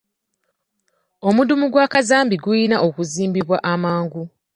[1.27, 4.23] Omudumu gwa kazambi gulina okuzimbibwa amangu.